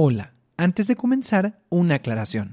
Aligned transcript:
Hola, 0.00 0.32
antes 0.56 0.86
de 0.86 0.94
comenzar, 0.94 1.58
una 1.70 1.96
aclaración. 1.96 2.52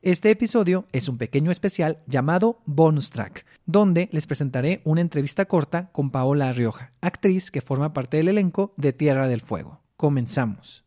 Este 0.00 0.30
episodio 0.30 0.86
es 0.92 1.10
un 1.10 1.18
pequeño 1.18 1.50
especial 1.50 2.02
llamado 2.06 2.62
Bonus 2.64 3.10
Track, 3.10 3.44
donde 3.66 4.08
les 4.12 4.26
presentaré 4.26 4.80
una 4.84 5.02
entrevista 5.02 5.44
corta 5.44 5.90
con 5.92 6.10
Paola 6.10 6.50
Rioja, 6.54 6.94
actriz 7.02 7.50
que 7.50 7.60
forma 7.60 7.92
parte 7.92 8.16
del 8.16 8.28
elenco 8.28 8.72
de 8.78 8.94
Tierra 8.94 9.28
del 9.28 9.42
Fuego. 9.42 9.82
Comenzamos. 9.98 10.86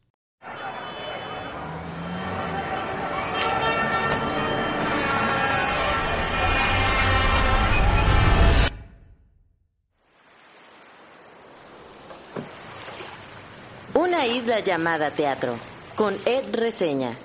Una 13.94 14.26
isla 14.26 14.60
llamada 14.62 15.12
teatro, 15.12 15.60
con 16.00 16.14
Ed 16.26 16.56
Reseña. 16.56 17.18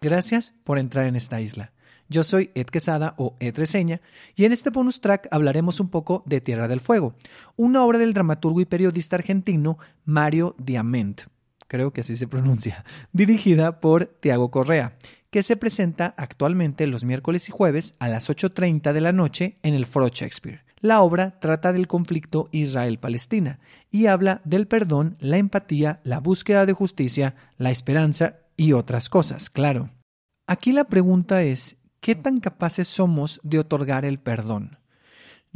Gracias 0.00 0.54
por 0.64 0.78
entrar 0.78 1.04
en 1.04 1.14
esta 1.14 1.42
isla. 1.42 1.72
Yo 2.08 2.24
soy 2.24 2.52
Ed 2.54 2.64
Quesada 2.68 3.14
o 3.18 3.36
Ed 3.38 3.54
Reseña 3.58 4.00
y 4.34 4.46
en 4.46 4.52
este 4.52 4.70
bonus 4.70 5.02
track 5.02 5.28
hablaremos 5.30 5.78
un 5.78 5.90
poco 5.90 6.22
de 6.24 6.40
Tierra 6.40 6.68
del 6.68 6.80
Fuego, 6.80 7.16
una 7.56 7.84
obra 7.84 7.98
del 7.98 8.14
dramaturgo 8.14 8.62
y 8.62 8.64
periodista 8.64 9.16
argentino 9.16 9.76
Mario 10.06 10.54
Diamant, 10.56 11.24
creo 11.68 11.92
que 11.92 12.00
así 12.00 12.16
se 12.16 12.26
pronuncia, 12.26 12.82
dirigida 13.12 13.78
por 13.78 14.06
Tiago 14.06 14.50
Correa, 14.50 14.96
que 15.28 15.42
se 15.42 15.58
presenta 15.58 16.14
actualmente 16.16 16.86
los 16.86 17.04
miércoles 17.04 17.46
y 17.50 17.52
jueves 17.52 17.94
a 17.98 18.08
las 18.08 18.30
8.30 18.30 18.94
de 18.94 19.00
la 19.02 19.12
noche 19.12 19.58
en 19.62 19.74
el 19.74 19.84
Foro 19.84 20.08
Shakespeare. 20.08 20.65
La 20.86 21.00
obra 21.00 21.40
trata 21.40 21.72
del 21.72 21.88
conflicto 21.88 22.48
Israel-Palestina 22.52 23.58
y 23.90 24.06
habla 24.06 24.40
del 24.44 24.68
perdón, 24.68 25.16
la 25.18 25.36
empatía, 25.36 25.98
la 26.04 26.20
búsqueda 26.20 26.64
de 26.64 26.74
justicia, 26.74 27.34
la 27.58 27.72
esperanza 27.72 28.36
y 28.56 28.72
otras 28.72 29.08
cosas, 29.08 29.50
claro. 29.50 29.90
Aquí 30.46 30.70
la 30.70 30.84
pregunta 30.84 31.42
es, 31.42 31.76
¿qué 31.98 32.14
tan 32.14 32.38
capaces 32.38 32.86
somos 32.86 33.40
de 33.42 33.58
otorgar 33.58 34.04
el 34.04 34.20
perdón? 34.20 34.78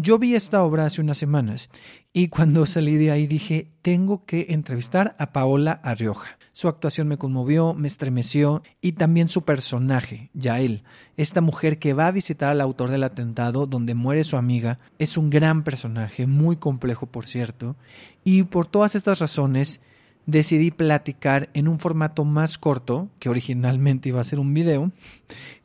Yo 0.02 0.18
vi 0.18 0.34
esta 0.34 0.62
obra 0.62 0.86
hace 0.86 1.02
unas 1.02 1.18
semanas 1.18 1.68
y 2.14 2.28
cuando 2.28 2.64
salí 2.74 2.96
de 2.96 3.10
ahí 3.10 3.26
dije, 3.26 3.70
tengo 3.82 4.24
que 4.24 4.46
entrevistar 4.48 5.14
a 5.18 5.30
Paola 5.30 5.72
Arrioja. 5.84 6.38
Su 6.52 6.68
actuación 6.68 7.06
me 7.06 7.18
conmovió, 7.18 7.74
me 7.74 7.86
estremeció 7.86 8.62
y 8.80 8.92
también 8.92 9.28
su 9.28 9.44
personaje, 9.44 10.30
Yael, 10.32 10.84
esta 11.18 11.42
mujer 11.42 11.78
que 11.78 11.92
va 11.92 12.06
a 12.06 12.12
visitar 12.12 12.48
al 12.48 12.62
autor 12.62 12.88
del 12.88 13.02
atentado 13.02 13.66
donde 13.66 13.94
muere 13.94 14.24
su 14.24 14.38
amiga, 14.38 14.78
es 14.98 15.18
un 15.18 15.28
gran 15.28 15.64
personaje, 15.64 16.26
muy 16.26 16.56
complejo 16.56 17.04
por 17.04 17.26
cierto, 17.26 17.76
y 18.24 18.44
por 18.44 18.64
todas 18.64 18.94
estas 18.94 19.18
razones 19.18 19.82
decidí 20.24 20.70
platicar 20.70 21.50
en 21.52 21.68
un 21.68 21.78
formato 21.78 22.24
más 22.24 22.56
corto, 22.56 23.10
que 23.18 23.28
originalmente 23.28 24.08
iba 24.08 24.22
a 24.22 24.24
ser 24.24 24.38
un 24.38 24.54
video, 24.54 24.92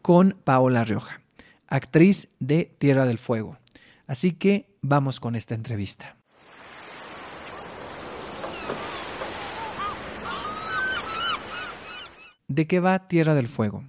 con 0.02 0.36
Paola 0.44 0.84
Rioja, 0.84 1.22
actriz 1.70 2.28
de 2.42 2.70
Tierra 2.78 3.06
del 3.06 3.18
Fuego. 3.18 3.60
Así 4.08 4.34
que 4.34 4.78
vamos 4.82 5.20
con 5.20 5.36
esta 5.36 5.56
entrevista. 5.56 6.18
¿De 12.48 12.68
qué 12.68 12.80
va 12.80 13.08
Tierra 13.08 13.34
del 13.34 13.48
Fuego? 13.48 13.84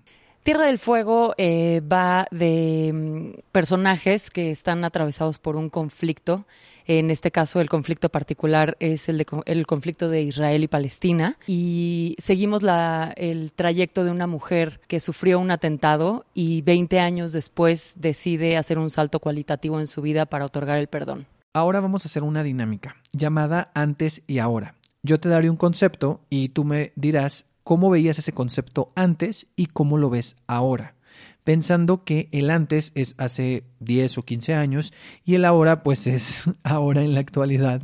Tierra 0.46 0.66
del 0.66 0.78
Fuego 0.78 1.34
eh, 1.38 1.82
va 1.92 2.28
de 2.30 2.92
mm, 2.94 3.50
personajes 3.50 4.30
que 4.30 4.52
están 4.52 4.84
atravesados 4.84 5.40
por 5.40 5.56
un 5.56 5.70
conflicto. 5.70 6.46
En 6.86 7.10
este 7.10 7.32
caso, 7.32 7.60
el 7.60 7.68
conflicto 7.68 8.10
particular 8.10 8.76
es 8.78 9.08
el, 9.08 9.26
conflicto 9.66 10.08
de 10.08 10.22
Israel 10.22 10.62
y 10.62 10.68
Palestina. 10.68 11.36
Y 11.48 12.14
seguimos 12.20 12.62
la, 12.62 13.12
el 13.16 13.50
trayecto 13.50 14.04
de 14.04 14.12
una 14.12 14.28
mujer 14.28 14.80
que 14.86 15.00
sufrió 15.00 15.40
un 15.40 15.50
atentado 15.50 16.26
y 16.32 16.62
20 16.62 17.00
años 17.00 17.32
después 17.32 17.94
decide 17.96 18.56
hacer 18.56 18.78
un 18.78 18.90
salto 18.90 19.18
cualitativo 19.18 19.80
en 19.80 19.88
su 19.88 20.00
vida 20.00 20.26
para 20.26 20.44
otorgar 20.44 20.78
el 20.78 20.86
perdón. 20.86 21.26
Ahora 21.54 21.80
vamos 21.80 22.04
a 22.04 22.08
hacer 22.08 22.22
una 22.22 22.44
dinámica 22.44 22.94
llamada 23.12 23.72
antes 23.74 24.22
y 24.28 24.38
ahora. 24.38 24.76
Yo 25.02 25.18
te 25.18 25.28
daré 25.28 25.50
un 25.50 25.56
concepto 25.56 26.20
y 26.30 26.50
tú 26.50 26.64
me 26.64 26.92
dirás 26.94 27.46
cómo 27.66 27.90
veías 27.90 28.16
ese 28.20 28.30
concepto 28.30 28.92
antes 28.94 29.48
y 29.56 29.66
cómo 29.66 29.98
lo 29.98 30.08
ves 30.08 30.36
ahora, 30.46 30.94
pensando 31.42 32.04
que 32.04 32.28
el 32.30 32.50
antes 32.50 32.92
es 32.94 33.16
hace 33.18 33.64
10 33.80 34.18
o 34.18 34.22
15 34.22 34.54
años 34.54 34.94
y 35.24 35.34
el 35.34 35.44
ahora 35.44 35.82
pues 35.82 36.06
es 36.06 36.44
ahora 36.62 37.02
en 37.02 37.14
la 37.14 37.18
actualidad. 37.18 37.82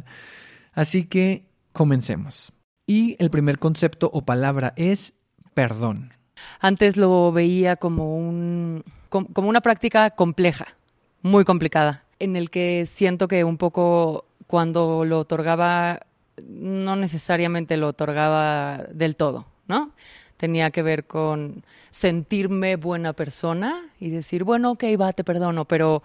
Así 0.73 1.07
que 1.07 1.47
comencemos. 1.73 2.53
Y 2.87 3.17
el 3.19 3.29
primer 3.29 3.59
concepto 3.59 4.09
o 4.13 4.23
palabra 4.23 4.73
es 4.77 5.15
perdón. 5.53 6.13
Antes 6.61 6.97
lo 6.97 7.33
veía 7.33 7.75
como, 7.75 8.17
un, 8.17 8.85
como 9.09 9.49
una 9.49 9.63
práctica 9.63 10.11
compleja, 10.11 10.77
muy 11.23 11.45
complicada, 11.45 12.05
en 12.21 12.37
el 12.37 12.51
que 12.51 12.87
siento 12.89 13.27
que 13.27 13.43
un 13.43 13.59
poco 13.59 14.27
cuando 14.47 15.05
lo 15.05 15.19
otorgaba, 15.19 16.03
no 16.41 16.95
necesariamente 16.95 17.77
lo 17.77 17.89
otorgaba 17.89 18.85
del 18.93 19.17
todo 19.17 19.52
¿no? 19.73 19.93
Tenía 20.37 20.71
que 20.71 20.83
ver 20.83 21.07
con 21.07 21.65
sentirme 21.91 22.77
buena 22.77 23.15
persona 23.15 23.89
y 23.99 24.11
decir, 24.11 24.45
bueno, 24.45 24.73
ok, 24.73 24.85
va, 25.01 25.15
te 25.15 25.25
perdono, 25.25 25.65
pero, 25.65 26.03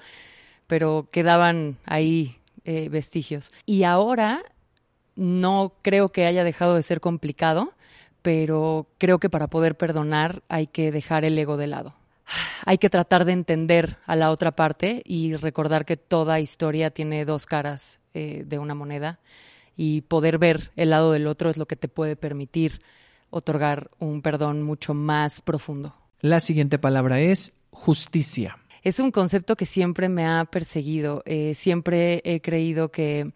pero 0.67 1.09
quedaban 1.11 1.77
ahí 1.85 2.37
eh, 2.63 2.87
vestigios. 2.87 3.51
Y 3.65 3.83
ahora 3.83 4.41
no 5.17 5.73
creo 5.81 6.09
que 6.13 6.25
haya 6.25 6.45
dejado 6.45 6.75
de 6.75 6.83
ser 6.83 7.01
complicado, 7.01 7.73
pero 8.21 8.87
creo 8.99 9.19
que 9.19 9.29
para 9.29 9.47
poder 9.47 9.75
perdonar 9.75 10.43
hay 10.47 10.67
que 10.67 10.93
dejar 10.93 11.25
el 11.25 11.37
ego 11.37 11.57
de 11.57 11.67
lado. 11.67 11.93
Hay 12.65 12.77
que 12.77 12.89
tratar 12.89 13.25
de 13.25 13.33
entender 13.33 13.97
a 14.05 14.15
la 14.15 14.31
otra 14.31 14.51
parte 14.51 15.01
y 15.03 15.35
recordar 15.35 15.83
que 15.83 15.97
toda 15.97 16.39
historia 16.39 16.89
tiene 16.89 17.25
dos 17.25 17.45
caras 17.45 17.99
eh, 18.13 18.43
de 18.45 18.59
una 18.59 18.75
moneda 18.75 19.19
y 19.75 20.01
poder 20.01 20.37
ver 20.37 20.71
el 20.77 20.91
lado 20.91 21.11
del 21.11 21.27
otro 21.27 21.49
es 21.49 21.57
lo 21.57 21.65
que 21.65 21.75
te 21.75 21.89
puede 21.89 22.15
permitir 22.15 22.79
otorgar 23.29 23.89
un 23.99 24.21
perdón 24.21 24.63
mucho 24.63 24.93
más 24.93 25.41
profundo. 25.41 25.95
La 26.21 26.39
siguiente 26.39 26.79
palabra 26.79 27.19
es 27.19 27.53
justicia. 27.69 28.57
Es 28.83 28.99
un 28.99 29.11
concepto 29.11 29.55
que 29.55 29.65
siempre 29.65 30.09
me 30.09 30.25
ha 30.25 30.45
perseguido. 30.45 31.21
Eh, 31.25 31.53
siempre 31.55 32.21
he 32.23 32.41
creído 32.41 32.89
que 32.89 33.33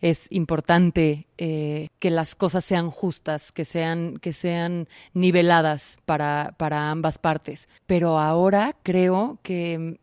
es 0.00 0.28
importante 0.30 1.26
eh, 1.36 1.88
que 1.98 2.10
las 2.10 2.34
cosas 2.34 2.64
sean 2.64 2.90
justas, 2.90 3.52
que 3.52 3.64
sean, 3.64 4.18
que 4.18 4.32
sean 4.32 4.88
niveladas 5.12 5.98
para, 6.06 6.54
para 6.56 6.90
ambas 6.90 7.18
partes. 7.18 7.68
Pero 7.86 8.18
ahora 8.18 8.76
creo 8.82 9.38
que, 9.42 9.98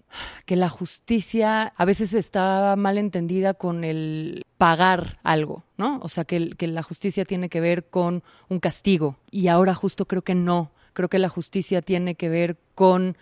que 0.45 0.55
la 0.55 0.69
justicia 0.69 1.73
a 1.75 1.85
veces 1.85 2.13
está 2.13 2.75
mal 2.77 2.97
entendida 2.97 3.53
con 3.53 3.83
el 3.83 4.45
pagar 4.57 5.19
algo, 5.23 5.63
¿no? 5.77 5.99
O 6.01 6.09
sea, 6.09 6.25
que, 6.25 6.51
que 6.51 6.67
la 6.67 6.83
justicia 6.83 7.25
tiene 7.25 7.49
que 7.49 7.59
ver 7.59 7.85
con 7.89 8.23
un 8.49 8.59
castigo. 8.59 9.17
Y 9.31 9.47
ahora 9.47 9.73
justo 9.73 10.05
creo 10.05 10.21
que 10.21 10.35
no. 10.35 10.71
Creo 10.93 11.09
que 11.09 11.19
la 11.19 11.29
justicia 11.29 11.81
tiene 11.81 12.15
que 12.15 12.29
ver 12.29 12.57
con 12.73 13.17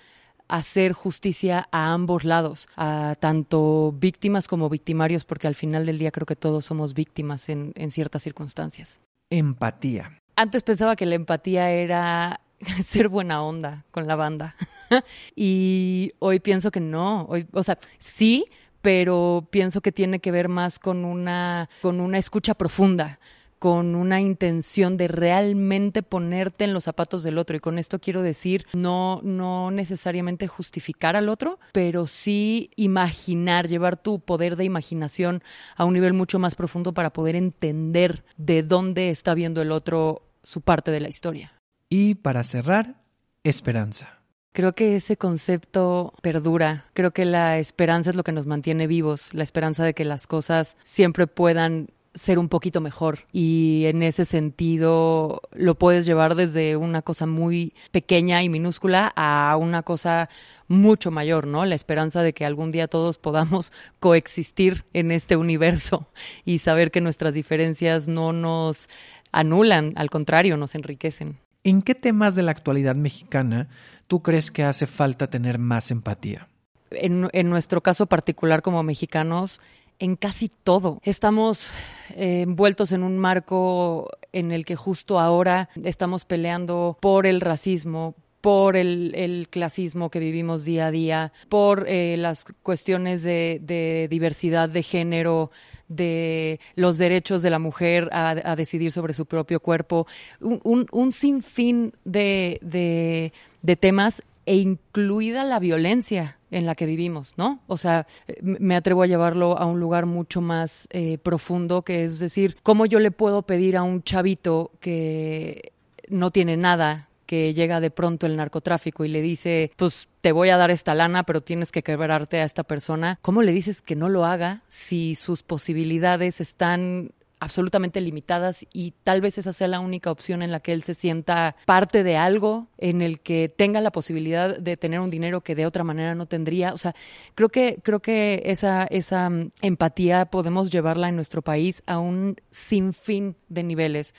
hacer 0.47 0.93
justicia 0.93 1.67
a 1.71 1.93
ambos 1.93 2.23
lados, 2.23 2.67
a 2.75 3.15
tanto 3.19 3.93
víctimas 3.97 4.47
como 4.47 4.69
victimarios, 4.69 5.25
porque 5.25 5.47
al 5.47 5.55
final 5.55 5.85
del 5.85 5.97
día 5.97 6.11
creo 6.11 6.25
que 6.25 6.35
todos 6.35 6.65
somos 6.65 6.93
víctimas 6.93 7.49
en, 7.49 7.73
ciertas 7.91 8.23
circunstancias. 8.23 8.99
Empatía. 9.29 10.21
Antes 10.35 10.63
pensaba 10.63 10.95
que 10.95 11.05
la 11.05 11.15
empatía 11.15 11.71
era 11.71 12.41
ser 12.85 13.09
buena 13.09 13.43
onda 13.43 13.85
con 13.91 14.07
la 14.07 14.15
banda. 14.15 14.55
y 15.35 16.11
hoy 16.19 16.39
pienso 16.39 16.71
que 16.71 16.79
no. 16.79 17.25
Hoy, 17.25 17.47
o 17.51 17.63
sea, 17.63 17.77
sí, 17.99 18.45
pero 18.81 19.47
pienso 19.49 19.81
que 19.81 19.91
tiene 19.91 20.19
que 20.19 20.31
ver 20.31 20.47
más 20.49 20.77
con 20.77 21.05
una, 21.05 21.69
con 21.81 21.99
una 21.99 22.17
escucha 22.19 22.53
profunda, 22.53 23.19
con 23.59 23.95
una 23.95 24.21
intención 24.21 24.97
de 24.97 25.07
realmente 25.07 26.03
ponerte 26.03 26.65
en 26.65 26.73
los 26.73 26.83
zapatos 26.85 27.23
del 27.23 27.37
otro. 27.37 27.55
Y 27.55 27.59
con 27.59 27.79
esto 27.79 27.99
quiero 27.99 28.21
decir, 28.21 28.65
no, 28.73 29.21
no 29.23 29.71
necesariamente 29.71 30.47
justificar 30.47 31.15
al 31.15 31.29
otro, 31.29 31.59
pero 31.71 32.07
sí 32.07 32.71
imaginar, 32.75 33.67
llevar 33.67 33.97
tu 33.97 34.19
poder 34.19 34.55
de 34.55 34.65
imaginación 34.65 35.43
a 35.75 35.85
un 35.85 35.93
nivel 35.93 36.13
mucho 36.13 36.39
más 36.39 36.55
profundo 36.55 36.93
para 36.93 37.11
poder 37.11 37.35
entender 37.35 38.23
de 38.37 38.63
dónde 38.63 39.09
está 39.09 39.33
viendo 39.33 39.61
el 39.61 39.71
otro 39.71 40.23
su 40.43 40.61
parte 40.61 40.91
de 40.91 40.99
la 40.99 41.09
historia. 41.09 41.53
Y 41.89 42.15
para 42.15 42.43
cerrar, 42.43 43.01
esperanza. 43.43 44.19
Creo 44.55 44.73
que 44.73 44.95
ese 44.95 45.17
concepto 45.17 46.13
perdura. 46.21 46.85
Creo 46.93 47.11
que 47.11 47.25
la 47.25 47.59
esperanza 47.59 48.11
es 48.11 48.15
lo 48.15 48.23
que 48.23 48.31
nos 48.31 48.45
mantiene 48.45 48.87
vivos, 48.87 49.33
la 49.33 49.43
esperanza 49.43 49.83
de 49.83 49.93
que 49.93 50.05
las 50.05 50.27
cosas 50.27 50.77
siempre 50.83 51.27
puedan 51.27 51.89
ser 52.15 52.39
un 52.39 52.49
poquito 52.49 52.81
mejor. 52.81 53.19
Y 53.31 53.83
en 53.85 54.01
ese 54.01 54.25
sentido 54.25 55.41
lo 55.53 55.75
puedes 55.75 56.05
llevar 56.05 56.35
desde 56.35 56.77
una 56.77 57.01
cosa 57.01 57.27
muy 57.27 57.73
pequeña 57.91 58.41
y 58.41 58.49
minúscula 58.49 59.13
a 59.15 59.55
una 59.59 59.83
cosa 59.83 60.29
mucho 60.67 61.11
mayor, 61.11 61.45
¿no? 61.45 61.65
La 61.65 61.75
esperanza 61.75 62.23
de 62.23 62.33
que 62.33 62.45
algún 62.45 62.71
día 62.71 62.87
todos 62.87 63.17
podamos 63.17 63.71
coexistir 63.99 64.85
en 64.93 65.11
este 65.11 65.35
universo 65.35 66.07
y 66.43 66.59
saber 66.59 66.89
que 66.89 67.01
nuestras 67.01 67.33
diferencias 67.33 68.07
no 68.07 68.33
nos 68.33 68.89
anulan, 69.31 69.93
al 69.95 70.09
contrario, 70.09 70.57
nos 70.57 70.75
enriquecen. 70.75 71.37
¿En 71.63 71.81
qué 71.81 71.93
temas 71.93 72.35
de 72.35 72.43
la 72.43 72.51
actualidad 72.51 72.95
mexicana 72.95 73.67
tú 74.07 74.21
crees 74.21 74.51
que 74.51 74.63
hace 74.63 74.87
falta 74.87 75.29
tener 75.29 75.59
más 75.59 75.91
empatía? 75.91 76.47
En, 76.91 77.27
en 77.33 77.49
nuestro 77.49 77.81
caso 77.81 78.05
particular 78.05 78.61
como 78.61 78.83
mexicanos, 78.83 79.59
en 79.99 80.15
casi 80.15 80.49
todo. 80.63 80.99
Estamos 81.03 81.71
eh, 82.15 82.41
envueltos 82.41 82.91
en 82.91 83.03
un 83.03 83.17
marco 83.17 84.09
en 84.33 84.51
el 84.51 84.65
que 84.65 84.75
justo 84.75 85.19
ahora 85.19 85.69
estamos 85.83 86.25
peleando 86.25 86.97
por 86.99 87.25
el 87.25 87.41
racismo, 87.41 88.15
por 88.41 88.75
el, 88.75 89.47
clasismo 89.49 90.11
que 90.11 90.19
vivimos 90.19 90.65
día 90.65 90.87
a 90.87 90.91
día, 90.91 91.33
por 91.49 91.85
eh, 91.87 92.15
las 92.17 92.45
cuestiones 92.61 93.23
de, 93.23 94.07
diversidad 94.09 94.69
de 94.69 94.83
género, 94.83 95.49
de 95.87 96.59
los 96.75 96.97
derechos 96.97 97.41
de 97.41 97.49
la 97.49 97.59
mujer 97.59 98.09
a, 98.11 98.55
decidir 98.55 98.91
sobre 98.91 99.13
su 99.13 99.25
propio 99.25 99.59
cuerpo, 99.59 100.05
un, 100.39 101.11
sinfín 101.11 101.93
de, 102.03 103.31
de 103.61 103.75
temas 103.77 104.21
e 104.45 104.57
incluida 104.57 105.43
la 105.43 105.59
violencia 105.59 106.37
en 106.55 106.65
la 106.65 106.75
que 106.75 106.85
vivimos, 106.85 107.33
¿no? 107.35 107.59
O 107.67 107.75
sea, 107.75 108.07
me 108.41 108.77
atrevo 108.77 109.03
a 109.03 109.07
llevarlo 109.07 109.57
a 109.57 109.65
un 109.65 109.81
lugar 109.81 110.05
mucho 110.05 110.39
más 110.39 110.87
eh, 110.91 111.17
profundo, 111.17 111.81
que 111.81 112.05
es 112.05 112.19
decir, 112.19 112.55
¿cómo 112.63 112.85
yo 112.85 112.99
le 112.99 113.11
puedo 113.11 113.41
pedir 113.41 113.75
a 113.75 113.83
un 113.83 114.03
chavito 114.03 114.71
que 114.79 115.73
no 116.07 116.31
tiene 116.31 116.55
nada, 116.55 117.09
que 117.25 117.53
llega 117.53 117.81
de 117.81 117.91
pronto 117.91 118.25
el 118.25 118.37
narcotráfico 118.37 119.03
y 119.03 119.09
le 119.09 119.21
dice, 119.21 119.71
pues 119.75 120.07
te 120.21 120.31
voy 120.31 120.49
a 120.49 120.57
dar 120.57 120.71
esta 120.71 120.95
lana, 120.95 121.23
pero 121.23 121.41
tienes 121.41 121.73
que 121.73 121.83
quebrarte 121.83 122.39
a 122.39 122.45
esta 122.45 122.63
persona. 122.63 123.19
¿Cómo 123.21 123.41
le 123.41 123.51
dices 123.51 123.81
que 123.81 123.97
no 123.97 124.07
lo 124.07 124.23
haga 124.23 124.61
si 124.69 125.15
sus 125.15 125.43
posibilidades 125.43 126.39
están 126.39 127.11
absolutamente 127.39 128.01
limitadas 128.01 128.65
y 128.73 128.93
tal 129.03 129.21
vez 129.21 129.37
esa 129.37 129.53
sea 129.53 129.67
la 129.67 129.79
única 129.79 130.11
opción 130.11 130.41
en 130.41 130.51
la 130.51 130.59
que 130.59 130.73
él 130.73 130.83
se 130.83 130.93
sienta 130.93 131.55
parte 131.65 132.03
de 132.03 132.17
algo, 132.17 132.67
en 132.77 133.01
el 133.01 133.19
que 133.19 133.49
tenga 133.49 133.81
la 133.81 133.91
posibilidad 133.91 134.57
de 134.57 134.77
tener 134.77 134.99
un 134.99 135.09
dinero 135.09 135.41
que 135.41 135.55
de 135.55 135.65
otra 135.65 135.83
manera 135.83 136.15
no 136.15 136.25
tendría. 136.25 136.73
O 136.73 136.77
sea, 136.77 136.95
creo 137.35 137.49
que, 137.49 137.79
creo 137.83 137.99
que 137.99 138.43
esa, 138.45 138.85
esa 138.85 139.29
mm, 139.29 139.51
empatía 139.61 140.25
podemos 140.25 140.71
llevarla 140.71 141.09
en 141.09 141.15
nuestro 141.15 141.41
país 141.41 141.83
a 141.85 141.99
un 141.99 142.35
sinfín 142.51 143.35
de 143.49 143.63
niveles 143.63 144.13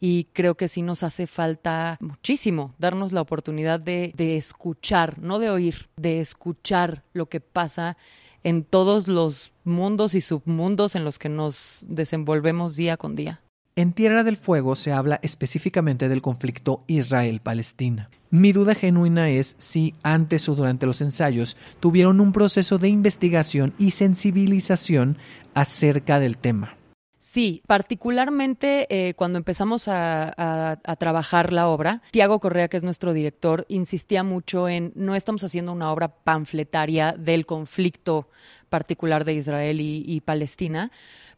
y 0.00 0.24
creo 0.32 0.54
que 0.54 0.68
sí 0.68 0.80
nos 0.80 1.02
hace 1.02 1.26
falta 1.26 1.98
muchísimo 2.00 2.74
darnos 2.78 3.12
la 3.12 3.20
oportunidad 3.20 3.78
de, 3.78 4.12
de, 4.16 4.38
escuchar, 4.38 5.18
no 5.18 5.38
de 5.38 5.50
oír, 5.50 5.90
de 5.96 6.20
escuchar 6.20 7.04
lo 7.12 7.26
que 7.26 7.40
pasa 7.40 7.98
en 8.44 8.64
todos 8.64 9.08
los 9.08 9.52
mundos 9.64 10.14
y 10.14 10.20
submundos 10.20 10.94
en 10.94 11.04
los 11.04 11.18
que 11.18 11.28
nos 11.28 11.86
desenvolvemos 11.88 12.76
día 12.76 12.96
con 12.96 13.16
día. 13.16 13.42
En 13.76 13.92
Tierra 13.92 14.24
del 14.24 14.36
Fuego 14.36 14.74
se 14.74 14.92
habla 14.92 15.20
específicamente 15.22 16.08
del 16.08 16.22
conflicto 16.22 16.84
Israel-Palestina. 16.86 18.10
Mi 18.30 18.52
duda 18.52 18.74
genuina 18.74 19.30
es 19.30 19.56
si 19.58 19.94
antes 20.02 20.48
o 20.48 20.54
durante 20.54 20.86
los 20.86 21.00
ensayos 21.00 21.56
tuvieron 21.80 22.20
un 22.20 22.32
proceso 22.32 22.78
de 22.78 22.88
investigación 22.88 23.74
y 23.78 23.92
sensibilización 23.92 25.18
acerca 25.54 26.20
del 26.20 26.36
tema. 26.36 26.76
Sí, 27.22 27.62
particularmente 27.66 28.86
eh, 28.88 29.12
cuando 29.12 29.36
empezamos 29.36 29.88
a, 29.88 30.78
trabajar 30.98 31.52
la 31.52 31.68
obra, 31.68 32.00
Tiago 32.12 32.40
Correa, 32.40 32.68
que 32.68 32.78
es 32.78 32.82
nuestro 32.82 33.12
director, 33.12 33.66
insistía 33.68 34.24
mucho 34.24 34.70
en 34.70 34.92
no 34.94 35.14
estamos 35.14 35.44
haciendo 35.44 35.72
una 35.72 35.92
obra 35.92 36.08
panfletaria 36.08 37.12
del 37.12 37.44
conflicto 37.44 38.30
particular 38.70 39.26
de 39.26 39.34
Israel 39.34 39.80
y 39.80 40.20
Palestina, 40.22 40.90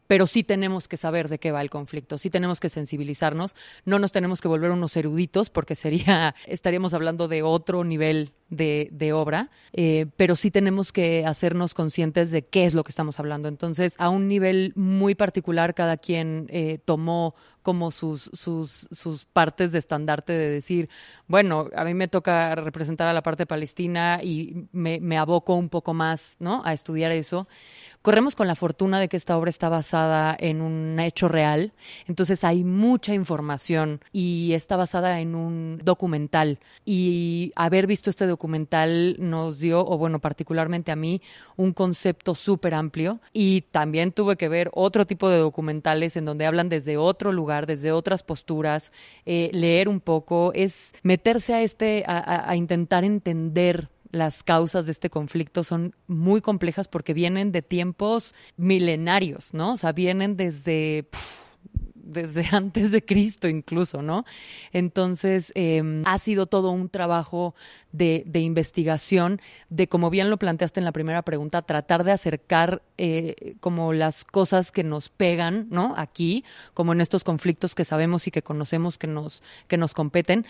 pero 0.07 0.27
sí 0.27 0.43
tenemos 0.43 0.87
que 0.87 0.97
saber 0.97 1.29
de 1.29 1.39
qué 1.39 1.51
va 1.51 1.61
el 1.61 1.69
conflicto, 1.69 2.17
sí 2.17 2.29
tenemos 2.29 2.59
que 2.59 2.69
sensibilizarnos, 2.69 3.55
no 3.85 3.99
nos 3.99 4.11
tenemos 4.11 4.41
que 4.41 4.47
volver 4.47 4.71
unos 4.71 4.95
eruditos 4.97 5.49
porque 5.49 5.75
sería, 5.75 6.35
estaríamos 6.47 6.93
hablando 6.93 7.27
de 7.27 7.43
otro 7.43 7.83
nivel 7.83 8.31
de, 8.49 8.89
de 8.91 9.13
obra, 9.13 9.49
eh, 9.73 10.05
pero 10.17 10.35
sí 10.35 10.51
tenemos 10.51 10.91
que 10.91 11.25
hacernos 11.25 11.73
conscientes 11.73 12.31
de 12.31 12.43
qué 12.43 12.65
es 12.65 12.73
lo 12.73 12.83
que 12.83 12.91
estamos 12.91 13.19
hablando. 13.19 13.47
Entonces, 13.47 13.95
a 13.97 14.09
un 14.09 14.27
nivel 14.27 14.73
muy 14.75 15.15
particular, 15.15 15.73
cada 15.73 15.97
quien 15.97 16.47
eh, 16.49 16.79
tomó 16.85 17.35
como 17.63 17.91
sus, 17.91 18.29
sus, 18.33 19.25
partes 19.31 19.71
de 19.71 19.79
estandarte 19.79 20.33
de 20.33 20.49
decir, 20.49 20.89
bueno, 21.27 21.69
a 21.75 21.85
mí 21.85 21.93
me 21.93 22.09
toca 22.09 22.53
representar 22.55 23.07
a 23.07 23.13
la 23.13 23.23
parte 23.23 23.45
palestina 23.45 24.19
y 24.21 24.67
me, 24.73 24.99
me 24.99 25.17
aboco 25.17 25.55
un 25.55 25.69
poco 25.69 25.93
más 25.93 26.35
¿no? 26.39 26.61
a 26.65 26.73
estudiar 26.73 27.13
eso 27.13 27.47
corremos 28.03 28.35
con 28.35 28.47
la 28.47 28.55
fortuna 28.55 28.99
de 28.99 29.07
que 29.07 29.15
esta 29.15 29.37
obra 29.37 29.49
está 29.49 29.69
basada 29.69 30.35
en 30.37 30.61
un 30.61 30.99
hecho 30.99 31.29
real, 31.29 31.71
entonces 32.05 32.43
hay 32.43 32.65
mucha 32.65 33.13
información 33.13 34.01
y 34.11 34.51
está 34.53 34.75
basada 34.75 35.21
en 35.21 35.35
un 35.35 35.79
documental. 35.83 36.59
Y 36.85 37.53
haber 37.55 37.87
visto 37.87 38.09
este 38.09 38.27
documental 38.27 39.15
nos 39.19 39.59
dio, 39.59 39.87
o 39.87 39.97
bueno, 39.97 40.19
particularmente 40.19 40.91
a 40.91 40.97
mí, 40.97 41.21
un 41.55 41.71
concepto 41.71 42.35
súper 42.35 42.73
amplio. 42.73 43.21
Y 43.31 43.61
también 43.71 44.11
tuve 44.11 44.35
que 44.35 44.49
ver 44.49 44.69
otro 44.73 45.07
tipo 45.07 45.29
de 45.29 45.37
documentales 45.37 46.17
en 46.17 46.25
donde 46.25 46.45
hablan 46.45 46.67
desde 46.67 46.97
otro 46.97 47.31
lugar, 47.31 47.65
desde 47.67 47.93
otras 47.93 48.21
posturas, 48.21 48.91
eh, 49.25 49.49
leer 49.53 49.87
un 49.87 50.01
poco, 50.01 50.51
es 50.53 50.91
meterse 51.03 51.53
a 51.53 51.61
este, 51.61 52.03
a 52.05 52.53
intentar 52.57 53.05
entender 53.05 53.87
las 54.13 54.43
causas 54.43 54.85
de 54.85 54.93
este 54.93 55.09
conflicto 55.09 55.63
son 55.63 55.95
muy 56.07 56.39
complejas 56.39 56.87
porque 56.87 57.13
vienen 57.13 57.51
de 57.51 57.63
tiempos 57.63 58.35
milenarios, 58.55 59.53
¿no? 59.53 59.73
O 59.73 59.77
sea, 59.77 59.91
vienen 59.91 60.37
desde 60.37 61.09
desde 62.03 62.45
antes 62.51 62.91
de 62.91 63.03
Cristo 63.03 63.47
incluso, 63.47 64.01
¿no? 64.01 64.25
Entonces, 64.71 65.51
em, 65.55 66.03
ha 66.05 66.19
sido 66.19 66.45
todo 66.45 66.71
un 66.71 66.89
trabajo 66.89 67.55
de, 67.91 68.23
investigación, 68.33 69.41
de 69.69 69.87
como 69.87 70.09
bien 70.09 70.29
lo 70.29 70.37
planteaste 70.37 70.79
en 70.79 70.85
la 70.85 70.91
primera 70.91 71.21
pregunta, 71.21 71.61
tratar 71.61 72.03
de 72.03 72.11
acercar 72.11 72.81
eh, 72.97 73.55
como 73.59 73.93
las 73.93 74.25
cosas 74.25 74.71
que 74.71 74.83
nos 74.83 75.09
pegan, 75.09 75.67
¿no? 75.69 75.93
Aquí, 75.97 76.43
como 76.73 76.93
en 76.93 77.01
estos 77.01 77.23
conflictos 77.23 77.75
que 77.75 77.85
sabemos 77.85 78.27
y 78.27 78.31
que 78.31 78.43
conocemos 78.43 78.97
que 78.97 79.07
nos, 79.07 79.41
que 79.67 79.77
nos 79.77 79.93
competen, 79.93 80.45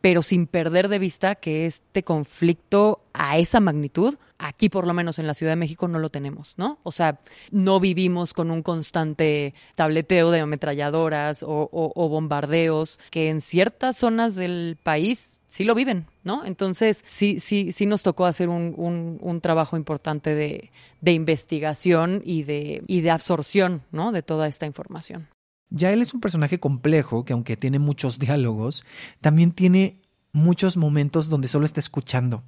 pero 0.00 0.22
sin 0.22 0.46
perder 0.46 0.88
de 0.88 0.98
vista 0.98 1.34
que 1.34 1.66
este 1.66 2.02
conflicto 2.02 3.00
a 3.12 3.38
esa 3.38 3.60
magnitud, 3.60 4.16
aquí 4.38 4.68
por 4.68 4.86
lo 4.86 4.94
menos 4.94 5.18
en 5.18 5.26
la 5.26 5.34
Ciudad 5.34 5.52
de 5.52 5.56
México 5.56 5.88
no 5.88 5.98
lo 5.98 6.10
tenemos, 6.10 6.54
¿no? 6.56 6.78
O 6.84 6.92
sea, 6.92 7.20
no 7.50 7.80
vivimos 7.80 8.32
con 8.32 8.50
un 8.50 8.62
constante 8.62 9.54
tableteo 9.74 10.30
de 10.30 10.40
ametralladoras 10.40 11.44
o, 11.46 12.08
bombardeos 12.08 12.98
que 13.10 13.28
en 13.28 13.40
ciertas 13.40 13.96
zonas 13.96 14.34
del 14.34 14.78
país 14.82 15.40
sí 15.48 15.64
lo 15.64 15.74
viven, 15.74 16.06
¿no? 16.24 16.44
Entonces, 16.44 17.04
sí, 17.06 17.40
sí, 17.40 17.72
sí 17.72 17.86
nos 17.86 18.02
tocó 18.02 18.26
hacer 18.26 18.48
un, 18.48 19.40
trabajo 19.42 19.76
importante 19.76 20.34
de, 20.34 20.70
de 21.00 21.12
investigación 21.12 22.22
y 22.24 22.42
de, 22.44 22.82
y 22.86 23.00
de 23.00 23.10
absorción, 23.10 23.82
¿no? 23.92 24.12
De 24.12 24.22
toda 24.22 24.46
esta 24.46 24.66
información. 24.66 25.28
Ya 25.70 25.92
él 25.92 26.02
es 26.02 26.14
un 26.14 26.20
personaje 26.20 26.58
complejo 26.60 27.24
que 27.24 27.32
aunque 27.32 27.56
tiene 27.56 27.78
muchos 27.78 28.18
diálogos, 28.18 28.84
también 29.20 29.52
tiene 29.52 30.00
muchos 30.32 30.76
momentos 30.76 31.28
donde 31.28 31.48
solo 31.48 31.66
está 31.66 31.80
escuchando 31.80 32.42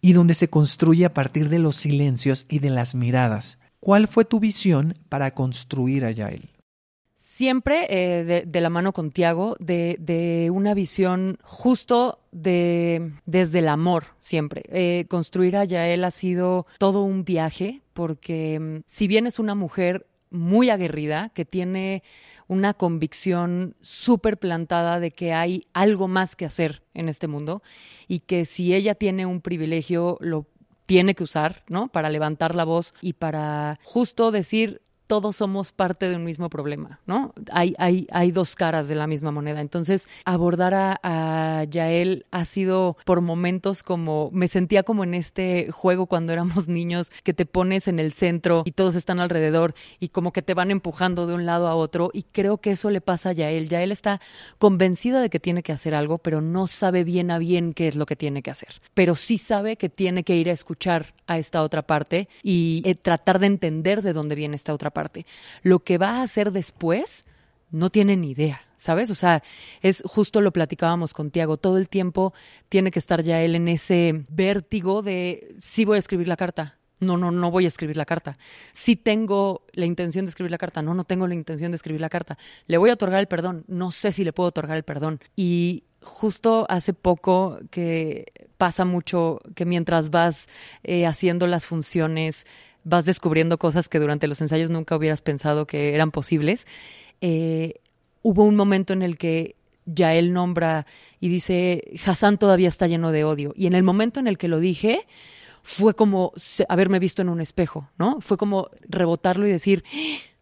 y 0.00 0.12
donde 0.12 0.34
se 0.34 0.48
construye 0.48 1.04
a 1.04 1.14
partir 1.14 1.48
de 1.48 1.58
los 1.58 1.76
silencios 1.76 2.46
y 2.48 2.58
de 2.60 2.70
las 2.70 2.94
miradas. 2.94 3.58
¿Cuál 3.80 4.06
fue 4.06 4.24
tu 4.24 4.38
visión 4.38 4.96
para 5.08 5.34
construir 5.34 6.04
a 6.04 6.10
Yael? 6.10 6.48
Siempre 7.16 7.86
eh, 7.88 8.44
de, 8.46 8.60
la 8.60 8.70
mano 8.70 8.92
con 8.92 9.10
Tiago, 9.10 9.56
de, 9.58 10.48
una 10.52 10.74
visión 10.74 11.38
justo 11.42 12.20
de, 12.30 13.10
desde 13.26 13.58
el 13.60 13.68
amor, 13.68 14.04
siempre. 14.18 14.62
Eh, 14.68 15.06
construir 15.08 15.56
a 15.56 15.64
Yael 15.64 16.04
ha 16.04 16.10
sido 16.10 16.66
todo 16.78 17.02
un 17.02 17.24
viaje, 17.24 17.80
porque 17.94 18.60
mm, 18.60 18.82
si 18.86 19.08
bien 19.08 19.26
es 19.26 19.38
una 19.38 19.54
mujer 19.54 20.06
muy 20.30 20.70
aguerrida, 20.70 21.30
que 21.30 21.44
tiene 21.44 22.02
una 22.52 22.74
convicción 22.74 23.74
súper 23.80 24.38
plantada 24.38 25.00
de 25.00 25.10
que 25.10 25.32
hay 25.32 25.64
algo 25.72 26.06
más 26.06 26.36
que 26.36 26.44
hacer 26.44 26.82
en 26.92 27.08
este 27.08 27.26
mundo 27.26 27.62
y 28.08 28.20
que 28.20 28.44
si 28.44 28.74
ella 28.74 28.94
tiene 28.94 29.24
un 29.24 29.40
privilegio 29.40 30.18
lo 30.20 30.46
tiene 30.84 31.14
que 31.14 31.24
usar, 31.24 31.62
¿no? 31.68 31.88
Para 31.88 32.10
levantar 32.10 32.54
la 32.54 32.64
voz 32.64 32.92
y 33.00 33.14
para 33.14 33.78
justo 33.82 34.30
decir 34.30 34.82
todos 35.12 35.36
somos 35.36 35.72
parte 35.72 36.08
de 36.08 36.16
un 36.16 36.24
mismo 36.24 36.48
problema, 36.48 36.98
¿no? 37.04 37.34
Hay, 37.50 38.32
dos 38.32 38.54
caras 38.54 38.88
de 38.88 38.94
la 38.94 39.06
misma 39.06 39.30
moneda. 39.30 39.60
Entonces, 39.60 40.08
abordar 40.24 40.72
a, 40.72 41.00
a 41.02 41.64
Yael 41.64 42.24
ha 42.30 42.46
sido 42.46 42.96
por 43.04 43.20
momentos 43.20 43.82
como, 43.82 44.30
me 44.32 44.48
sentía 44.48 44.84
como 44.84 45.04
en 45.04 45.12
este 45.12 45.70
juego 45.70 46.06
cuando 46.06 46.32
éramos 46.32 46.66
niños, 46.66 47.12
que 47.24 47.34
te 47.34 47.44
pones 47.44 47.88
en 47.88 47.98
el 47.98 48.14
centro 48.14 48.62
y 48.64 48.72
todos 48.72 48.94
están 48.94 49.20
alrededor 49.20 49.74
y 50.00 50.08
como 50.08 50.32
que 50.32 50.40
te 50.40 50.54
van 50.54 50.70
empujando 50.70 51.26
de 51.26 51.34
un 51.34 51.44
lado 51.44 51.68
a 51.68 51.74
otro. 51.74 52.08
Y 52.14 52.22
creo 52.22 52.56
que 52.56 52.70
eso 52.70 52.88
le 52.88 53.02
pasa 53.02 53.28
a 53.28 53.32
Yael. 53.34 53.68
Yael 53.68 53.92
está 53.92 54.18
convencida 54.56 55.20
de 55.20 55.28
que 55.28 55.40
tiene 55.40 55.62
que 55.62 55.72
hacer 55.72 55.94
algo, 55.94 56.16
pero 56.16 56.40
no 56.40 56.66
sabe 56.68 57.04
bien 57.04 57.30
a 57.30 57.36
bien 57.36 57.74
qué 57.74 57.86
es 57.86 57.96
lo 57.96 58.06
que 58.06 58.16
tiene 58.16 58.42
que 58.42 58.50
hacer. 58.50 58.80
Pero 58.94 59.14
sí 59.14 59.36
sabe 59.36 59.76
que 59.76 59.90
tiene 59.90 60.24
que 60.24 60.36
ir 60.36 60.48
a 60.48 60.52
escuchar 60.52 61.12
a 61.26 61.38
esta 61.38 61.62
otra 61.62 61.82
parte 61.82 62.28
y 62.42 62.82
eh, 62.84 62.94
tratar 62.94 63.38
de 63.38 63.46
entender 63.46 64.02
de 64.02 64.12
dónde 64.12 64.34
viene 64.34 64.56
esta 64.56 64.72
otra 64.72 64.90
parte. 64.90 65.01
Lo 65.62 65.80
que 65.80 65.98
va 65.98 66.18
a 66.18 66.22
hacer 66.22 66.52
después 66.52 67.24
no 67.70 67.90
tiene 67.90 68.16
ni 68.16 68.30
idea, 68.30 68.60
¿sabes? 68.78 69.10
O 69.10 69.14
sea, 69.14 69.42
es 69.80 70.02
justo 70.06 70.40
lo 70.40 70.52
platicábamos 70.52 71.14
con 71.14 71.30
Tiago, 71.30 71.56
todo 71.56 71.78
el 71.78 71.88
tiempo 71.88 72.34
tiene 72.68 72.90
que 72.90 72.98
estar 72.98 73.22
ya 73.22 73.40
él 73.40 73.54
en 73.54 73.68
ese 73.68 74.24
vértigo 74.28 75.02
de 75.02 75.54
sí 75.58 75.84
voy 75.84 75.96
a 75.96 75.98
escribir 75.98 76.28
la 76.28 76.36
carta. 76.36 76.78
No, 77.00 77.16
no, 77.16 77.32
no 77.32 77.50
voy 77.50 77.64
a 77.64 77.68
escribir 77.68 77.96
la 77.96 78.04
carta. 78.04 78.38
Sí 78.72 78.94
tengo 78.94 79.66
la 79.72 79.86
intención 79.86 80.24
de 80.24 80.28
escribir 80.28 80.52
la 80.52 80.58
carta. 80.58 80.82
No, 80.82 80.94
no 80.94 81.02
tengo 81.02 81.26
la 81.26 81.34
intención 81.34 81.72
de 81.72 81.76
escribir 81.76 82.00
la 82.00 82.08
carta. 82.08 82.38
Le 82.66 82.78
voy 82.78 82.90
a 82.90 82.92
otorgar 82.92 83.18
el 83.18 83.26
perdón. 83.26 83.64
No 83.66 83.90
sé 83.90 84.12
si 84.12 84.22
le 84.22 84.32
puedo 84.32 84.50
otorgar 84.50 84.76
el 84.76 84.84
perdón. 84.84 85.18
Y 85.34 85.82
justo 86.00 86.64
hace 86.68 86.92
poco 86.92 87.58
que 87.70 88.26
pasa 88.56 88.84
mucho 88.84 89.40
que 89.56 89.64
mientras 89.64 90.10
vas 90.10 90.48
eh, 90.84 91.04
haciendo 91.04 91.48
las 91.48 91.66
funciones, 91.66 92.46
vas 92.84 93.04
descubriendo 93.04 93.58
cosas 93.58 93.88
que 93.88 93.98
durante 93.98 94.26
los 94.26 94.40
ensayos 94.40 94.70
nunca 94.70 94.96
hubieras 94.96 95.22
pensado 95.22 95.66
que 95.66 95.94
eran 95.94 96.10
posibles. 96.10 96.66
Eh, 97.20 97.80
hubo 98.22 98.44
un 98.44 98.56
momento 98.56 98.92
en 98.92 99.02
el 99.02 99.18
que 99.18 99.56
ya 99.84 100.14
él 100.14 100.32
nombra 100.32 100.86
y 101.20 101.28
dice, 101.28 101.84
Hassan 102.04 102.38
todavía 102.38 102.68
está 102.68 102.86
lleno 102.86 103.12
de 103.12 103.24
odio. 103.24 103.52
Y 103.56 103.66
en 103.66 103.74
el 103.74 103.82
momento 103.82 104.20
en 104.20 104.26
el 104.26 104.38
que 104.38 104.48
lo 104.48 104.60
dije, 104.60 105.06
fue 105.62 105.94
como 105.94 106.32
haberme 106.68 106.98
visto 106.98 107.22
en 107.22 107.28
un 107.28 107.40
espejo, 107.40 107.90
¿no? 107.98 108.20
Fue 108.20 108.36
como 108.36 108.68
rebotarlo 108.88 109.46
y 109.46 109.52
decir, 109.52 109.84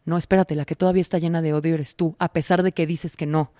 no, 0.04 0.16
espérate, 0.16 0.54
la 0.56 0.64
que 0.64 0.74
todavía 0.74 1.02
está 1.02 1.18
llena 1.18 1.42
de 1.42 1.52
odio 1.52 1.74
eres 1.74 1.96
tú, 1.96 2.16
a 2.18 2.32
pesar 2.32 2.62
de 2.62 2.72
que 2.72 2.86
dices 2.86 3.16
que 3.16 3.26
no. 3.26 3.52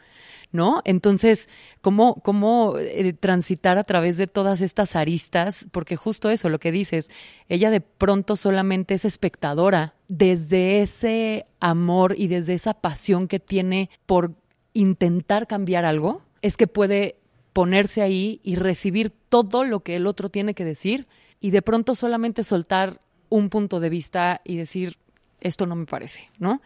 ¿No? 0.53 0.83
Entonces, 0.85 1.49
¿cómo, 1.81 2.17
cómo 2.23 2.77
eh, 2.79 3.13
transitar 3.13 3.79
a 3.79 3.85
través 3.85 4.17
de 4.17 4.27
todas 4.27 4.61
estas 4.61 4.97
aristas? 4.97 5.67
Porque 5.71 5.97
justo 5.97 6.31
eso, 6.31 6.49
lo 6.49 6.59
que 6.59 6.73
dices, 6.73 7.11
ella 7.49 7.71
de 7.71 7.81
pronto 7.81 8.37
solamente 8.37 8.95
es 8.95 9.05
espectadora 9.05 9.95
desde 10.09 10.83
ese 10.83 11.45
amor 11.61 12.15
y 12.17 12.29
desde 12.29 12.55
esa 12.55 12.75
pasión 12.75 13.29
que 13.29 13.41
tiene 13.41 13.91
por 14.07 14.35
intentar 14.73 15.47
cambiar 15.47 15.85
algo, 15.85 16.23
es 16.43 16.57
que 16.57 16.67
puede 16.67 17.17
ponerse 17.53 18.03
ahí 18.03 18.41
y 18.43 18.57
recibir 18.57 19.11
todo 19.11 19.65
lo 19.65 19.81
que 19.81 19.97
el 19.97 20.07
otro 20.07 20.29
tiene 20.29 20.55
que 20.55 20.65
decir 20.65 21.07
y 21.41 21.51
de 21.51 21.63
pronto 21.63 21.95
solamente 21.95 22.45
soltar 22.45 23.01
un 23.29 23.49
punto 23.49 23.81
de 23.81 23.89
vista 23.89 24.41
y 24.45 24.57
decir, 24.57 24.99
esto 25.41 25.67
no 25.67 25.77
me 25.77 25.87
parece, 25.87 26.29
¿no? 26.39 26.61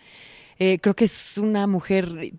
Eh, 0.59 0.79
creo 0.81 0.95
que 0.95 1.07
es 1.07 1.39
una 1.39 1.67
mujer 1.67 2.33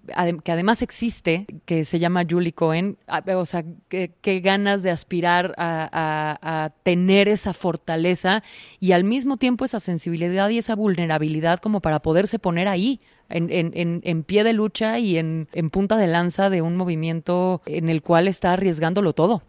que 0.44 0.52
además 0.52 0.82
existe, 0.82 1.46
que 1.66 1.86
se 1.86 2.00
llama 2.00 2.24
Julie 2.30 2.54
Cohen. 2.54 2.98
Ah, 3.08 3.24
o 3.36 3.46
sea, 3.46 3.64
qué 3.90 4.40
ganas 4.42 4.84
de 4.84 4.92
aspirar 4.92 5.54
a, 5.58 6.72
tener 6.84 7.28
esa 7.28 7.54
fortaleza 7.54 8.44
y 8.80 8.92
al 8.94 9.04
mismo 9.04 9.38
tiempo 9.38 9.66
esa 9.66 9.80
sensibilidad 9.80 10.50
y 10.50 10.58
esa 10.58 10.76
vulnerabilidad 10.76 11.60
como 11.60 11.82
para 11.82 12.02
poderse 12.02 12.40
poner 12.40 12.68
ahí, 12.68 13.00
en, 13.28 13.50
en, 13.52 14.02
en, 14.04 14.24
pie 14.24 14.44
de 14.44 14.54
lucha 14.54 15.00
y 15.00 15.18
en, 15.18 15.48
en 15.54 15.70
punta 15.72 15.98
de 15.98 16.06
lanza 16.08 16.52
de 16.52 16.62
un 16.62 16.78
movimiento 16.78 17.62
en 17.66 17.90
el 17.90 18.04
cual 18.04 18.28
está 18.28 18.54
arriesgándolo 18.54 19.14
todo. 19.14 19.42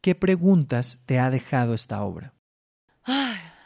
¿Qué 0.00 0.14
preguntas 0.14 1.00
te 1.06 1.18
ha 1.18 1.30
dejado 1.30 1.74
esta 1.74 2.02
obra? 2.02 2.32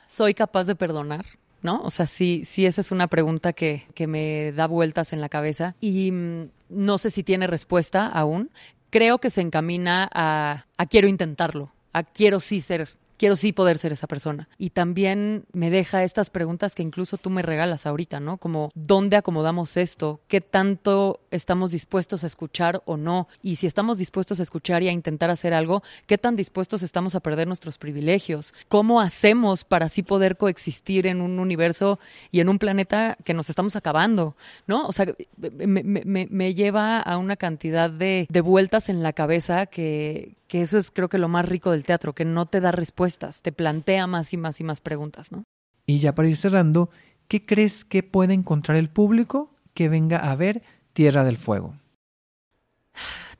¿Soy 0.06 0.34
capaz 0.34 0.64
de 0.64 0.74
perdonar? 0.74 1.26
¿No? 1.62 1.80
O 1.82 1.90
sea, 1.90 2.06
sí, 2.06 2.42
sí, 2.44 2.66
esa 2.66 2.80
es 2.80 2.92
una 2.92 3.08
pregunta 3.08 3.52
que, 3.52 3.84
que 3.94 4.06
me 4.06 4.52
da 4.52 4.66
vueltas 4.66 5.12
en 5.12 5.20
la 5.20 5.28
cabeza 5.28 5.74
y 5.80 6.12
mm, 6.12 6.50
no 6.70 6.98
sé 6.98 7.10
si 7.10 7.22
tiene 7.22 7.46
respuesta 7.46 8.06
aún. 8.06 8.50
Creo 8.90 9.18
que 9.18 9.30
se 9.30 9.40
encamina 9.40 10.08
a, 10.12 10.66
a 10.76 10.86
quiero 10.86 11.08
intentarlo, 11.08 11.72
a 11.92 12.02
quiero 12.02 12.40
sí 12.40 12.60
ser 12.60 12.99
quiero 13.20 13.36
sí 13.36 13.52
poder 13.52 13.76
ser 13.76 13.92
esa 13.92 14.06
persona. 14.06 14.48
Y 14.56 14.70
también 14.70 15.44
me 15.52 15.68
deja 15.68 16.04
estas 16.04 16.30
preguntas 16.30 16.74
que 16.74 16.82
incluso 16.82 17.18
tú 17.18 17.28
me 17.28 17.42
regalas 17.42 17.84
ahorita, 17.84 18.18
¿no? 18.18 18.38
Como, 18.38 18.70
¿dónde 18.74 19.18
acomodamos 19.18 19.76
esto? 19.76 20.20
¿Qué 20.26 20.40
tanto 20.40 21.20
estamos 21.30 21.70
dispuestos 21.70 22.24
a 22.24 22.26
escuchar 22.26 22.82
o 22.86 22.96
no? 22.96 23.28
Y 23.42 23.56
si 23.56 23.66
estamos 23.66 23.98
dispuestos 23.98 24.40
a 24.40 24.42
escuchar 24.42 24.82
y 24.82 24.88
a 24.88 24.92
intentar 24.92 25.28
hacer 25.28 25.52
algo, 25.52 25.82
¿qué 26.06 26.16
tan 26.16 26.34
dispuestos 26.34 26.82
estamos 26.82 27.14
a 27.14 27.20
perder 27.20 27.46
nuestros 27.46 27.76
privilegios? 27.76 28.54
¿Cómo 28.68 29.02
hacemos 29.02 29.64
para 29.64 29.84
así 29.84 30.02
poder 30.02 30.38
coexistir 30.38 31.06
en 31.06 31.20
un 31.20 31.40
universo 31.40 31.98
y 32.32 32.40
en 32.40 32.48
un 32.48 32.58
planeta 32.58 33.18
que 33.22 33.34
nos 33.34 33.50
estamos 33.50 33.76
acabando? 33.76 34.34
¿No? 34.66 34.86
O 34.86 34.92
sea, 34.92 35.14
me, 35.36 36.54
lleva 36.54 37.00
a 37.00 37.18
una 37.18 37.36
cantidad 37.36 37.90
de 37.90 38.40
vueltas 38.42 38.88
en 38.88 39.02
la 39.02 39.12
cabeza 39.12 39.66
que, 39.66 40.39
que 40.50 40.62
eso 40.62 40.78
es 40.78 40.90
creo 40.90 41.08
que 41.08 41.16
lo 41.16 41.28
más 41.28 41.48
rico 41.48 41.70
del 41.70 41.84
teatro, 41.84 42.12
que 42.12 42.24
no 42.24 42.44
te 42.44 42.60
da 42.60 42.72
respuestas, 42.72 43.40
te 43.40 43.52
plantea 43.52 44.08
más 44.08 44.32
y 44.32 44.36
más 44.36 44.60
y 44.60 44.64
más 44.64 44.80
preguntas, 44.80 45.30
¿no? 45.30 45.44
Y 45.86 46.00
ya 46.00 46.12
para 46.12 46.28
ir 46.28 46.36
cerrando, 46.36 46.90
¿qué 47.28 47.46
crees 47.46 47.84
que 47.84 48.02
puede 48.02 48.34
encontrar 48.34 48.76
el 48.76 48.90
público 48.90 49.54
que 49.74 49.88
venga 49.88 50.18
a 50.18 50.34
ver 50.34 50.62
Tierra 50.92 51.22
del 51.22 51.36
Fuego? 51.36 51.76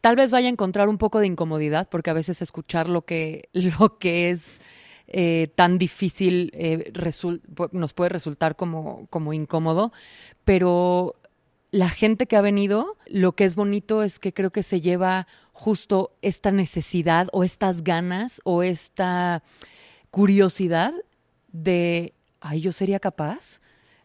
Tal 0.00 0.14
vez 0.14 0.30
vaya 0.30 0.46
a 0.46 0.52
encontrar 0.52 0.88
un 0.88 0.98
poco 0.98 1.18
de 1.18 1.26
incomodidad, 1.26 1.88
porque 1.90 2.10
a 2.10 2.14
veces 2.14 2.42
escuchar 2.42 2.88
lo 2.88 3.02
que, 3.02 3.48
lo 3.52 3.98
que 3.98 4.30
es 4.30 4.60
eh, 5.08 5.50
tan 5.56 5.78
difícil 5.78 6.52
eh, 6.54 6.92
nos 7.72 7.92
puede 7.92 8.10
resultar 8.10 8.54
como, 8.54 9.08
como 9.10 9.32
incómodo, 9.32 9.92
pero 10.44 11.16
la 11.70 11.88
gente 11.88 12.26
que 12.26 12.36
ha 12.36 12.40
venido, 12.40 12.96
lo 13.06 13.32
que 13.32 13.44
es 13.44 13.54
bonito 13.54 14.02
es 14.02 14.18
que 14.18 14.32
creo 14.32 14.50
que 14.50 14.62
se 14.62 14.80
lleva 14.80 15.26
justo 15.52 16.16
esta 16.22 16.50
necesidad 16.50 17.28
o 17.32 17.44
estas 17.44 17.84
ganas 17.84 18.40
o 18.44 18.62
esta 18.62 19.42
curiosidad 20.10 20.92
de, 21.52 22.14
ay, 22.40 22.60
yo 22.60 22.72
sería 22.72 22.98
capaz, 22.98 23.60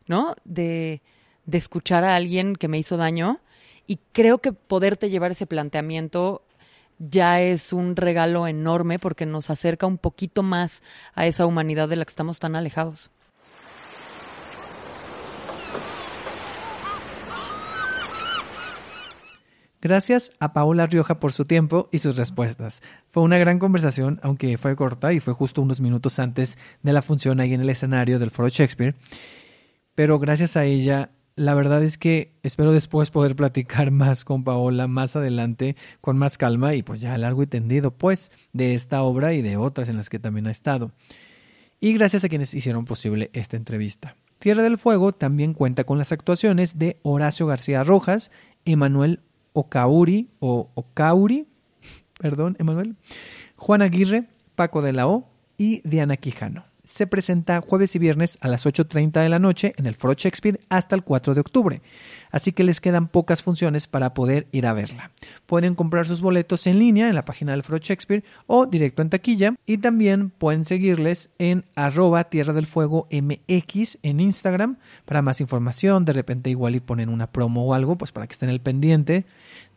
¿no? 0.05 0.35
De, 0.43 1.01
de 1.45 1.57
escuchar 1.57 2.03
a 2.03 2.15
alguien 2.15 2.55
que 2.55 2.67
me 2.67 2.77
hizo 2.77 2.97
daño. 2.97 3.39
Y 3.87 3.99
creo 4.11 4.39
que 4.39 4.51
poderte 4.51 5.09
llevar 5.09 5.31
ese 5.31 5.47
planteamiento 5.47 6.43
ya 6.99 7.41
es 7.41 7.73
un 7.73 7.95
regalo 7.95 8.47
enorme 8.47 8.99
porque 8.99 9.25
nos 9.25 9.49
acerca 9.49 9.85
un 9.85 9.97
poquito 9.97 10.43
más 10.43 10.81
a 11.13 11.25
esa 11.27 11.45
humanidad 11.45 11.89
de 11.89 11.97
la 11.97 12.05
que 12.05 12.11
estamos 12.11 12.39
tan 12.39 12.55
alejados. 12.55 13.11
Gracias 19.85 20.31
a 20.39 20.51
Paola 20.51 20.87
Rioja 20.87 21.19
por 21.19 21.31
su 21.31 21.45
tiempo 21.45 21.89
y 21.91 21.99
sus 21.99 22.17
respuestas. 22.17 22.81
Fue 23.11 23.21
una 23.21 23.37
gran 23.37 23.59
conversación, 23.59 24.19
aunque 24.23 24.57
fue 24.57 24.75
corta 24.75 25.13
y 25.13 25.19
fue 25.19 25.35
justo 25.35 25.61
unos 25.61 25.79
minutos 25.79 26.17
antes 26.17 26.57
de 26.81 26.91
la 26.91 27.03
función 27.03 27.39
ahí 27.39 27.53
en 27.53 27.61
el 27.61 27.69
escenario 27.69 28.17
del 28.17 28.31
Foro 28.31 28.49
Shakespeare. 28.49 28.95
Pero 29.93 30.17
gracias 30.17 30.57
a 30.57 30.65
ella, 30.65 31.11
la 31.35 31.53
verdad 31.53 31.83
es 31.83 31.99
que 31.99 32.33
espero 32.41 32.73
después 32.73 33.11
poder 33.11 33.35
platicar 33.35 33.91
más 33.91 34.25
con 34.25 34.43
Paola 34.43 34.87
más 34.87 35.15
adelante, 35.15 35.75
con 36.01 36.17
más 36.17 36.39
calma 36.39 36.73
y 36.73 36.81
pues 36.81 36.99
ya 36.99 37.15
largo 37.19 37.43
y 37.43 37.47
tendido, 37.47 37.91
pues, 37.91 38.31
de 38.53 38.73
esta 38.73 39.03
obra 39.03 39.35
y 39.35 39.43
de 39.43 39.55
otras 39.55 39.87
en 39.87 39.97
las 39.97 40.09
que 40.09 40.17
también 40.17 40.47
ha 40.47 40.51
estado. 40.51 40.93
Y 41.79 41.93
gracias 41.93 42.23
a 42.23 42.29
quienes 42.29 42.55
hicieron 42.55 42.85
posible 42.85 43.29
esta 43.33 43.55
entrevista. 43.55 44.15
Tierra 44.39 44.63
del 44.63 44.79
Fuego 44.79 45.11
también 45.11 45.53
cuenta 45.53 45.83
con 45.83 45.99
las 45.99 46.11
actuaciones 46.11 46.79
de 46.79 46.97
Horacio 47.03 47.45
García 47.45 47.83
Rojas, 47.83 48.31
Emanuel 48.65 49.19
Ocauri 49.55 50.29
o 50.39 50.69
Ocauri, 50.75 51.47
perdón, 52.19 52.55
Emanuel, 52.59 52.95
Juan 53.55 53.81
Aguirre, 53.81 54.27
Paco 54.55 54.81
de 54.81 54.93
la 54.93 55.07
O 55.07 55.27
y 55.57 55.81
Diana 55.87 56.17
Quijano 56.17 56.74
se 56.85 57.07
presenta 57.07 57.61
jueves 57.61 57.95
y 57.95 57.99
viernes 57.99 58.37
a 58.41 58.47
las 58.47 58.65
8.30 58.65 59.21
de 59.21 59.29
la 59.29 59.39
noche 59.39 59.73
en 59.77 59.85
el 59.85 59.95
Foro 59.95 60.13
Shakespeare 60.13 60.59
hasta 60.69 60.95
el 60.95 61.03
4 61.03 61.33
de 61.33 61.41
octubre, 61.41 61.81
así 62.31 62.51
que 62.51 62.63
les 62.63 62.81
quedan 62.81 63.07
pocas 63.07 63.43
funciones 63.43 63.87
para 63.87 64.13
poder 64.13 64.47
ir 64.51 64.65
a 64.67 64.73
verla. 64.73 65.11
Pueden 65.45 65.75
comprar 65.75 66.07
sus 66.07 66.21
boletos 66.21 66.67
en 66.67 66.79
línea 66.79 67.09
en 67.09 67.15
la 67.15 67.25
página 67.25 67.51
del 67.51 67.63
Foro 67.63 67.79
Shakespeare 67.79 68.23
o 68.47 68.65
directo 68.65 69.01
en 69.01 69.09
taquilla 69.09 69.55
y 69.65 69.79
también 69.79 70.29
pueden 70.29 70.65
seguirles 70.65 71.29
en 71.39 71.65
arroba 71.75 72.25
Tierra 72.25 72.53
del 72.53 72.67
Fuego 72.67 73.07
MX 73.11 73.97
en 74.03 74.19
Instagram 74.19 74.77
para 75.05 75.21
más 75.21 75.41
información, 75.41 76.05
de 76.05 76.13
repente 76.13 76.49
igual 76.49 76.75
y 76.75 76.79
ponen 76.79 77.09
una 77.09 77.31
promo 77.31 77.65
o 77.65 77.73
algo, 77.73 77.97
pues 77.97 78.11
para 78.11 78.27
que 78.27 78.33
estén 78.33 78.49
al 78.49 78.61
pendiente 78.61 79.25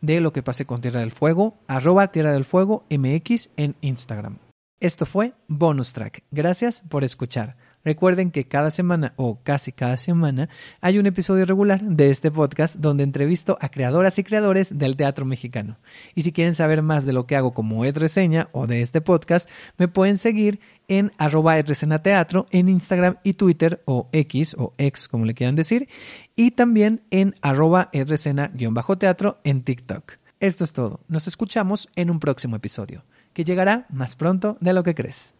de 0.01 0.21
lo 0.21 0.33
que 0.33 0.43
pase 0.43 0.65
con 0.65 0.81
Tierra 0.81 1.01
del 1.01 1.11
Fuego, 1.11 1.57
arroba 1.67 2.11
Tierra 2.11 2.31
del 2.31 2.45
Fuego 2.45 2.85
MX 2.89 3.49
en 3.57 3.75
Instagram. 3.81 4.48
Esto 4.81 5.05
fue 5.05 5.33
Bonus 5.49 5.91
Track. 5.91 6.23
Gracias 6.31 6.81
por 6.87 7.03
escuchar. 7.03 7.57
Recuerden 7.83 8.31
que 8.31 8.47
cada 8.47 8.71
semana 8.71 9.13
o 9.17 9.39
casi 9.43 9.73
cada 9.73 9.97
semana 9.97 10.47
hay 10.79 10.99
un 10.99 11.05
episodio 11.05 11.45
regular 11.45 11.81
de 11.81 12.11
este 12.11 12.31
podcast 12.31 12.75
donde 12.75 13.03
entrevisto 13.03 13.57
a 13.59 13.67
creadoras 13.67 14.17
y 14.19 14.23
creadores 14.23 14.77
del 14.77 14.95
teatro 14.95 15.25
mexicano. 15.25 15.77
Y 16.15 16.21
si 16.21 16.31
quieren 16.31 16.53
saber 16.53 16.81
más 16.81 17.05
de 17.05 17.11
lo 17.11 17.27
que 17.27 17.35
hago 17.35 17.53
como 17.53 17.83
Ed 17.83 17.97
Reseña 17.97 18.47
o 18.53 18.67
de 18.67 18.81
este 18.81 19.01
podcast, 19.01 19.49
me 19.77 19.89
pueden 19.89 20.17
seguir 20.17 20.61
en 20.87 21.11
arroba 21.17 21.61
teatro 22.01 22.47
en 22.49 22.69
Instagram 22.69 23.17
y 23.23 23.33
Twitter 23.33 23.81
o 23.83 24.07
X 24.13 24.55
o 24.57 24.73
X 24.77 25.09
como 25.09 25.25
le 25.25 25.33
quieran 25.33 25.57
decir 25.57 25.89
y 26.37 26.51
también 26.51 27.01
en 27.11 27.35
arroba 27.41 27.91
teatro 27.91 29.39
en 29.43 29.63
TikTok. 29.63 30.13
Esto 30.39 30.63
es 30.63 30.71
todo. 30.71 31.01
Nos 31.09 31.27
escuchamos 31.27 31.89
en 31.97 32.09
un 32.09 32.21
próximo 32.21 32.55
episodio, 32.55 33.03
que 33.39 33.45
llegará 33.45 33.85
más 33.89 34.17
pronto 34.17 34.57
de 34.59 34.73
lo 34.73 34.83
que 34.83 34.93
crees. 34.93 35.33